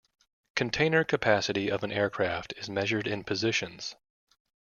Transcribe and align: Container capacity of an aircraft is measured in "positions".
Container 0.55 1.03
capacity 1.03 1.69
of 1.69 1.83
an 1.83 1.91
aircraft 1.91 2.55
is 2.57 2.67
measured 2.71 3.05
in 3.05 3.23
"positions". 3.23 3.95